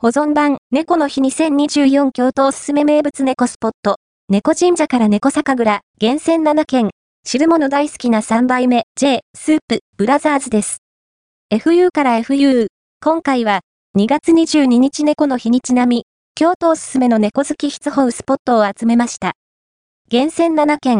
[0.00, 3.96] 保存版、猫の日2024京都おすすめ名物猫スポット、
[4.28, 6.90] 猫神社から猫酒蔵、厳選7軒、
[7.24, 10.84] 汁物大好きな3杯目、J、スープ、ブラザーズです。
[11.52, 12.68] FU から FU、
[13.02, 13.62] 今回は、
[13.98, 16.04] 2月22日猫の日にちなみ、
[16.36, 19.32] 京都おすすめの猫好き質法スポットを集めました。
[20.08, 20.96] 厳選7軒、